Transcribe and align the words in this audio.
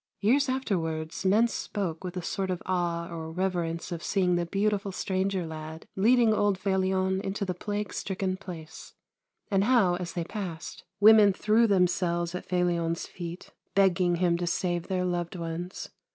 Years 0.19 0.49
afterwards 0.49 1.25
men 1.27 1.47
spoke 1.47 2.03
with 2.03 2.17
a 2.17 2.23
sort 2.23 2.49
of 2.49 2.63
awe 2.65 3.07
or 3.07 3.31
reverence 3.31 3.91
of 3.91 4.01
seeing 4.01 4.33
the 4.35 4.47
beautiful 4.47 4.91
stranger 4.91 5.45
lad 5.45 5.85
leading 5.95 6.33
old 6.33 6.57
Felion 6.57 7.21
into 7.23 7.45
the 7.45 7.53
plague 7.53 7.93
stricken 7.93 8.35
place, 8.35 8.95
and 9.51 9.65
how, 9.65 9.97
as 9.97 10.13
they 10.13 10.23
passed, 10.23 10.85
women 10.99 11.33
threw 11.33 11.67
themselves 11.67 12.33
at 12.33 12.47
Felion's 12.47 13.05
feet, 13.05 13.51
begging 13.75 14.15
him 14.15 14.37
to 14.39 14.47
save 14.47 14.87
their 14.87 15.05
loved 15.05 15.35
ones. 15.35 15.89